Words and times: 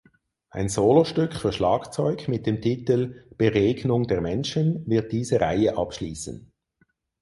Ein 0.49 0.67
Solostück 0.67 1.35
für 1.35 1.53
Schlagzeug 1.53 2.27
mit 2.27 2.47
dem 2.47 2.59
Titel 2.59 3.23
„Beregnung 3.37 4.07
der 4.07 4.19
Menschen“ 4.19 4.83
wird 4.87 5.11
diese 5.11 5.39
Reihe 5.39 5.77
abschließen. 5.77 6.51